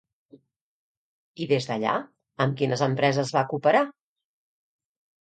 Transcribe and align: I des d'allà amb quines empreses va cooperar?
I 1.45 1.47
des 1.53 1.69
d'allà 1.69 1.93
amb 2.47 2.59
quines 2.63 2.85
empreses 2.89 3.37
va 3.39 3.47
cooperar? 3.55 3.87